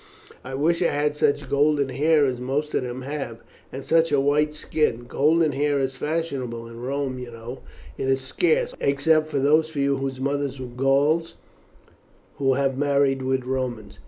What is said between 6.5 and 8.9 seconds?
in Rome, you know, but it is scarce,